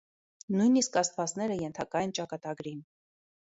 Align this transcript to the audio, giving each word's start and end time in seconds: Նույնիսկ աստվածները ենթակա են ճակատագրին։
Նույնիսկ 0.55 0.97
աստվածները 1.01 1.59
ենթակա 1.61 2.03
են 2.09 2.17
ճակատագրին։ 2.21 2.83